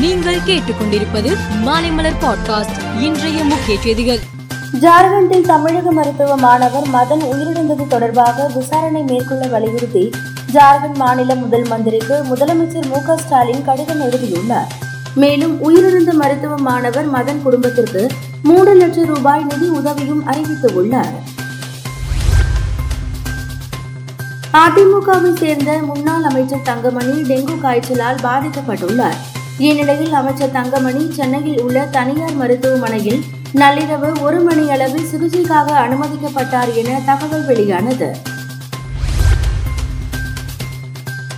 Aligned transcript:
நீங்கள் 0.00 0.38
கேட்டுக்கொண்டிருப்பது 0.38 1.36
மாலைமலர் 1.64 2.14
பாட்காஸ்ட் 2.20 3.00
இன்றைய 3.00 3.44
முக்கிய 3.44 3.80
செய்திகள். 3.80 4.18
ஜார்க்கண்டில் 4.80 5.46
தமிழக 5.46 5.90
மருத்துவ 5.90 6.36
மாணவர் 6.36 6.88
மதன் 6.88 7.22
உயிரிழந்தது 7.22 7.86
தொடர்பாக 7.86 8.50
விசாரணை 8.54 9.02
மேற்கொள்ள 9.02 9.46
வலியுறுத்தி 9.46 10.10
ஜார்க்கண்ட் 10.52 10.94
மாநில 10.94 11.34
முதல் 11.34 11.66
மந்திரிக்கு 11.66 12.14
முதலமைச்சர் 12.14 12.86
மு 12.86 13.02
க 13.02 13.16
ஸ்டாலின் 13.16 13.64
கடிதம் 13.64 14.00
எழுதியுள்ளார். 14.00 14.72
மேலும் 15.14 15.54
உயிரிழந்த 15.68 16.12
மருத்துவ 16.12 16.56
மாணவர் 16.56 17.12
மதன் 17.12 17.42
குடும்பத்திற்கு 17.42 18.08
மூன்று 18.42 18.74
லட்சம் 18.74 19.06
ரூபாய் 19.06 19.42
நிதி 19.42 19.68
உதவியும் 19.68 20.26
அறிவித்துள்ளார். 20.26 21.16
அதிமுகவை 24.52 25.36
சேர்ந்த 25.36 25.78
முன்னாள் 25.82 26.22
அமைச்சர் 26.22 26.62
தங்கமணி 26.62 27.22
டெங்கு 27.22 27.60
காய்ச்சலால் 27.60 28.16
பாதிக்கப்பட்டுள்ளார். 28.16 29.16
இந்நிலையில் 29.58 30.12
அமைச்சர் 30.12 30.52
தங்கமணி 30.52 31.10
சென்னையில் 31.10 31.60
உள்ள 31.60 31.78
தனியார் 31.84 32.34
மருத்துவமனையில் 32.34 33.22
நள்ளிரவு 33.54 34.20
ஒரு 34.20 34.40
மணி 34.40 34.70
அளவில் 34.70 35.08
சிகிச்சைக்காக 35.12 35.68
அனுமதிக்கப்பட்டார் 35.84 36.74
என 36.74 37.00
தகவல் 37.06 37.44
வெளியானது. 37.44 38.08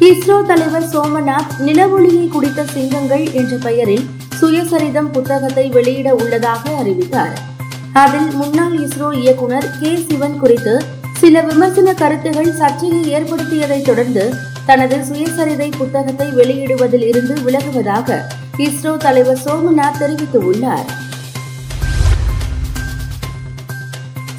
இஸ்ரோ 0.00 0.46
தலைவர் 0.46 0.88
சோமநாத் 0.92 1.52
நிலவொளியை 1.58 2.28
குடித்த 2.28 2.64
சிங்கங்கள் 2.64 3.32
என்ற 3.32 3.56
பெயரில் 3.56 4.06
சுயசரிதம் 4.40 5.10
புத்தகத்தை 5.10 5.68
வெளியிட 5.68 6.14
உள்ளதாக 6.14 6.70
அறிவித்தார். 6.70 7.34
அதில் 7.92 8.30
முன்னாள் 8.30 8.88
இஸ்ரோ 8.88 9.12
இயக்குனர் 9.12 9.70
கே 9.80 10.04
சிவன் 10.08 10.38
குறித்து 10.38 10.84
சில 11.12 11.40
விமர்சன 11.40 11.92
கருத்துகள் 11.94 12.52
சர்ச்சையை 12.52 13.02
ஏற்படுத்தியதை 13.12 13.82
தொடர்ந்து 13.82 14.34
தனது 14.66 14.96
சுயசரிதை 14.96 15.70
புத்தகத்தை 15.78 16.28
வெளியிடுவதில் 16.28 17.06
இருந்து 17.06 17.34
விலகுவதாக 17.46 18.18
இஸ்ரோ 18.58 18.96
தலைவர் 18.96 19.42
சோமநாத் 19.44 19.98
தெரிவித்துள்ளார். 20.00 20.86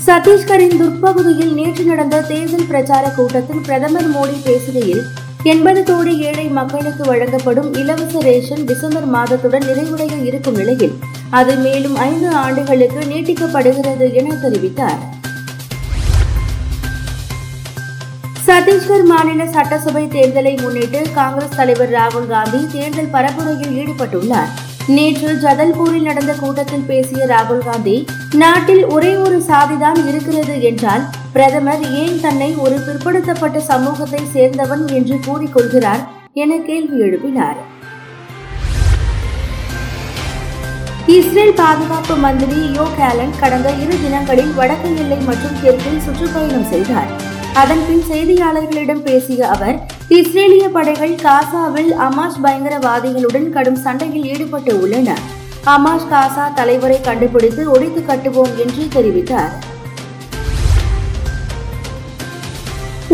சத்தீஸ்கரின் 0.07 0.75
துர்ப்பகுதியில் 0.81 1.53
நேற்று 1.53 1.83
நடந்த 1.83 2.21
தேர்தல் 2.21 2.67
பிரச்சார 2.67 3.09
கூட்டத்தில் 3.09 3.61
பிரதமர் 3.61 4.09
மோடி 4.09 4.37
பேசுகையில் 4.45 5.03
எண்பது 5.43 5.83
கோடி 5.83 6.13
ஏழை 6.19 6.45
மக்களுக்கு 6.47 7.03
வழங்கப்படும் 7.03 7.73
இலவச 7.73 8.19
ரேஷன் 8.19 8.63
டிசம்பர் 8.63 9.07
மாதத்துடன் 9.07 9.67
நிறைவுடைய 9.69 10.23
இருக்கும் 10.23 10.55
நிலையில் 10.55 10.95
அது 11.29 11.55
மேலும் 11.55 11.95
ஐந்து 11.95 12.29
ஆண்டுகளுக்கு 12.29 12.99
நீட்டிக்கப்படுகிறது 12.99 14.13
என 14.13 14.35
தெரிவித்தார். 14.43 15.01
சத்தீஸ்கர் 18.45 19.05
மாநில 19.09 19.43
சட்டசபை 19.53 20.03
தேர்தலை 20.15 20.51
முன்னிட்டு 20.61 20.99
காங்கிரஸ் 21.15 21.55
தலைவர் 21.59 21.91
ராகுல் 21.95 22.27
காந்தி 22.31 22.59
தேர்தல் 22.73 23.09
பரப்புரையில் 23.15 23.73
ஈடுபட்டுள்ளார். 23.81 24.51
நேற்று 24.95 25.29
ஜதல்பூரில் 25.43 26.05
நடந்த 26.07 26.33
கூட்டத்தில் 26.41 26.85
பேசிய 26.89 27.21
ராகுல் 27.31 27.63
காந்தி 27.67 27.95
நாட்டில் 28.41 28.83
ஒரே 28.95 29.11
ஒரு 29.25 29.37
சாதிதான் 29.49 29.99
இருக்கிறது 30.09 30.55
என்றால் 30.69 31.03
பிரதமர் 31.35 31.83
ஏன் 32.01 32.19
தன்னை 32.25 32.49
ஒரு 32.65 32.77
பிற்படுத்தப்பட்ட 32.87 33.61
சமூகத்தை 33.71 34.21
சேர்ந்தவன் 34.35 34.85
என்று 34.99 35.17
கூறிக்கொள்கிறார் 35.27 36.03
என 36.43 36.59
கேள்வி 36.69 36.97
எழுப்பினார். 37.07 37.59
இஸ்ரேல் 41.17 41.59
பாதுகாப்பு 41.61 42.17
மந்திரி 42.25 42.59
யோ 42.79 42.85
கேலன் 42.99 43.37
கடந்த 43.43 43.71
இரு 43.83 43.97
தினங்களில் 44.03 44.53
வடக்கு 44.59 44.91
எல்லை 45.03 45.21
மற்றும் 45.29 45.57
தெற்கில் 45.63 46.03
சுற்றுப்பயணம் 46.07 46.69
செய்தார். 46.73 47.11
அதன்பின் 47.59 48.01
செய்தியாளர்களிடம் 48.09 49.03
பேசிய 49.05 49.41
அவர் 49.53 49.77
இஸ்ரேலிய 50.15 50.65
படைகள் 50.73 51.13
காசாவில் 51.25 51.91
அமாஷ் 52.05 52.39
பயங்கரவாதிகளுடன் 52.43 53.47
கடும் 53.53 53.77
சண்டையில் 53.83 54.25
ஈடுபட்டு 54.31 54.73
உள்ளன. 54.81 55.09
அமாஷ் 55.73 56.07
காசா 56.09 56.45
தலைவரை 56.53 56.97
கண்டுபிடித்து 57.01 57.63
ஒழித்து 57.75 58.01
கட்டுவோம் 58.09 58.53
என்று 58.63 58.83
தெரிவித்தார். 58.95 59.53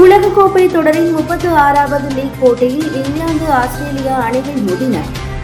உலகக்கோப்பை 0.04 0.66
தொடரின் 0.72 1.12
முப்பத்து 1.18 1.50
ஆறாவது 1.66 2.10
லீக் 2.18 2.40
போட்டியில் 2.42 2.90
இங்கிலாந்து 3.02 3.48
ஆஸ்திரேலியா 3.62 4.16
அணிகள் 4.28 4.66
மோதின. 4.70 4.98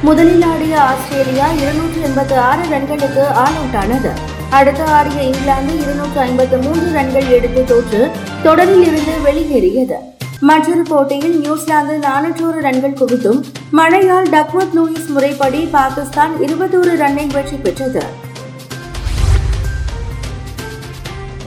முதலில் 0.07 0.45
ஆடிய 0.51 0.73
ஆஸ்திரேலியா 0.89 1.47
இருநூற்று 1.61 2.01
எண்பத்தி 2.09 2.37
ஆறு 2.49 2.65
ரன்களுக்கு 2.73 3.23
ஆல் 3.43 3.57
அவுட் 3.61 3.79
ஆனது 3.83 4.13
அடுத்து 4.49 4.83
ஆடிய 4.83 5.21
இங்கிலாந்து 5.21 5.73
இருநூற்று 5.79 6.19
ஐம்பத்து 6.19 6.57
மூன்று 6.57 6.91
ரன்கள் 6.91 7.27
எடுத்து 7.29 7.63
தோற்று 7.63 8.09
தொடரில் 8.43 8.85
இருந்து 8.87 9.13
வெளியேறியது. 9.23 9.97
மற்றொரு 10.39 10.81
போட்டியில் 10.81 11.39
நியூசிலாந்து 11.39 11.99
நானூற்றோரு 12.07 12.59
ரன்கள் 12.67 12.95
குவித்தும் 12.99 13.43
மழையால் 13.71 14.29
டக்வர்த் 14.29 14.75
லூயிஸ் 14.75 15.07
முறைப்படி 15.07 15.65
பாகிஸ்தான் 15.65 16.33
இருபத்தோரு 16.35 16.93
ரன்னில் 17.03 17.33
வெற்றி 17.33 17.55
பெற்றது. 17.55 18.03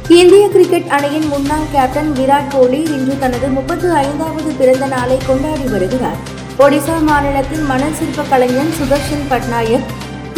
இந்திய 0.08 0.48
கிரிக்கெட் 0.48 0.88
அணியின் 0.88 1.28
முன்னாள் 1.28 1.70
கேப்டன் 1.72 2.12
விராட் 2.12 2.52
கோலி 2.52 2.82
இன்று 2.82 3.18
தனது 3.18 3.48
முப்பத்து 3.48 3.92
ஐந்தாவது 3.92 4.52
பிறந்த 4.52 4.86
நாளை 4.86 5.18
கொண்டாடி 5.26 5.62
வருகிறார். 5.62 6.20
ஒடிசா 6.58 7.02
மாநிலத்தின் 7.02 7.64
மணல் 7.64 7.94
சிற்ப 7.94 8.22
கலைஞன் 8.22 8.72
சுதர்ஷன் 8.78 9.26
பட்நாயக் 9.30 9.90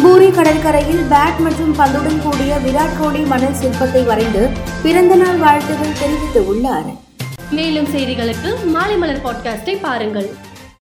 பூரி 0.03 0.31
கடற்கரையில் 0.31 1.03
பேட் 1.03 1.39
மற்றும் 1.39 1.75
பந்துடன் 1.79 2.23
கூடிய 2.23 2.53
விராட் 2.57 2.97
கோலி 3.01 3.23
மணல் 3.25 3.59
சிற்பத்தை 3.61 4.05
வரைந்து 4.05 4.43
பிறந்தநாள் 4.83 5.37
வாழ்த்துகள் 5.37 5.99
தெரிவித்துள்ளார் 6.01 6.91
மேலும் 7.51 7.87
செய்திகளுக்கு 7.87 8.51
மாலை 8.65 8.97
மலர் 8.97 9.25
பாட்காஸ்டை 9.25 9.75
பாருங்கள். 9.81 10.29